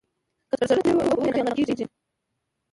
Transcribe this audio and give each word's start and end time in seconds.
که 0.47 0.55
سرغړونه 0.69 1.03
ترې 1.09 1.15
وکړې 1.21 1.41
ناغه 1.45 1.63
کېږې. 1.67 1.85